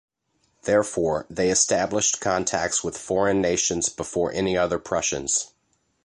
Therefore, 0.63 1.27
they 1.29 1.51
established 1.51 2.19
contacts 2.19 2.83
with 2.83 2.97
foreign 2.97 3.39
nations 3.39 3.87
before 3.87 4.31
any 4.31 4.57
other 4.57 4.79
Prussians. 4.79 5.51